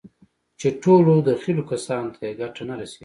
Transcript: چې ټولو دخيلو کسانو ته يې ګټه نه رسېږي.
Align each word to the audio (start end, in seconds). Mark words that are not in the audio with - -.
چې 0.59 0.67
ټولو 0.83 1.13
دخيلو 1.29 1.63
کسانو 1.71 2.13
ته 2.15 2.21
يې 2.27 2.33
ګټه 2.41 2.63
نه 2.69 2.75
رسېږي. 2.79 2.99